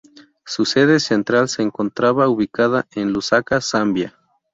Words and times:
Su 0.45 0.65
sede 0.65 0.99
central 0.99 1.47
se 1.47 1.61
encontraba 1.61 2.27
ubicada 2.27 2.87
en 2.95 3.13
Lusaka, 3.13 3.61
Zambia. 3.61 4.17